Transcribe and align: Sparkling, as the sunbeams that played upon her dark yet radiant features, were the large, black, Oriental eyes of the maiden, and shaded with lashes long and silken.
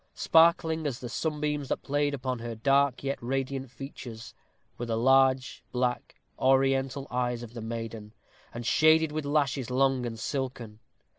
Sparkling, 0.15 0.87
as 0.87 0.97
the 0.97 1.09
sunbeams 1.09 1.67
that 1.67 1.83
played 1.83 2.15
upon 2.15 2.39
her 2.39 2.55
dark 2.55 3.03
yet 3.03 3.19
radiant 3.21 3.69
features, 3.69 4.33
were 4.79 4.87
the 4.87 4.97
large, 4.97 5.63
black, 5.71 6.15
Oriental 6.39 7.05
eyes 7.11 7.43
of 7.43 7.53
the 7.53 7.61
maiden, 7.61 8.11
and 8.51 8.65
shaded 8.65 9.11
with 9.11 9.25
lashes 9.25 9.69
long 9.69 10.07
and 10.07 10.17
silken. 10.17 10.79